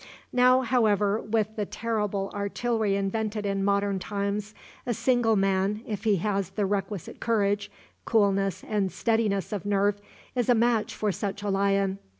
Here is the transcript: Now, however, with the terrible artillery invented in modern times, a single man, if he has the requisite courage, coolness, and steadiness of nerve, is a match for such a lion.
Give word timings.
Now, 0.33 0.61
however, 0.61 1.21
with 1.21 1.55
the 1.55 1.67
terrible 1.67 2.31
artillery 2.33 2.95
invented 2.95 3.45
in 3.45 3.63
modern 3.63 3.99
times, 3.99 4.55
a 4.87 4.95
single 4.95 5.35
man, 5.35 5.83
if 5.85 6.05
he 6.05 6.15
has 6.15 6.49
the 6.49 6.65
requisite 6.65 7.19
courage, 7.19 7.69
coolness, 8.03 8.63
and 8.67 8.91
steadiness 8.91 9.53
of 9.53 9.63
nerve, 9.63 10.01
is 10.33 10.49
a 10.49 10.55
match 10.55 10.95
for 10.95 11.11
such 11.11 11.43
a 11.43 11.51
lion. 11.51 11.99